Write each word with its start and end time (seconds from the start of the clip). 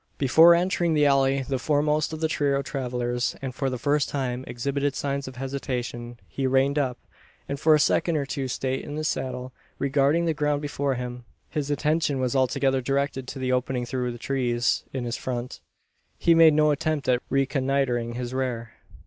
Before 0.17 0.55
entering 0.55 0.95
the 0.95 1.05
alley 1.05 1.43
the 1.43 1.59
foremost 1.59 2.11
of 2.11 2.21
the 2.21 2.27
trio 2.27 2.57
of 2.57 2.65
travellers, 2.65 3.35
and 3.39 3.53
for 3.53 3.69
the 3.69 3.77
first 3.77 4.09
time, 4.09 4.43
exhibited 4.47 4.95
signs 4.95 5.27
of 5.27 5.35
hesitation. 5.35 6.19
He 6.27 6.47
reined 6.47 6.79
up; 6.79 6.97
and 7.47 7.59
for 7.59 7.75
a 7.75 7.79
second 7.79 8.17
or 8.17 8.25
two 8.25 8.47
sate 8.47 8.83
in 8.83 8.95
his 8.95 9.07
saddle 9.07 9.53
regarding 9.77 10.25
the 10.25 10.33
ground 10.33 10.59
before 10.63 10.95
him. 10.95 11.25
His 11.51 11.69
attention 11.69 12.19
was 12.19 12.35
altogether 12.35 12.81
directed 12.81 13.27
to 13.27 13.37
the 13.37 13.51
opening 13.51 13.85
through 13.85 14.11
the 14.11 14.17
trees 14.17 14.83
in 14.91 15.05
his 15.05 15.17
front. 15.17 15.59
He 16.17 16.33
made 16.33 16.55
no 16.55 16.71
attempt 16.71 17.07
at 17.07 17.21
reconnoitring 17.29 18.13
his 18.13 18.33
rear. 18.33 18.71